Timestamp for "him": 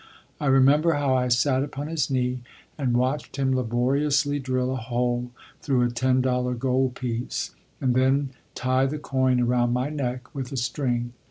3.35-3.55